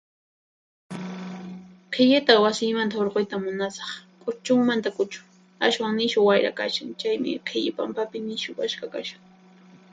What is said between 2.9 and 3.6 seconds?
hurquyta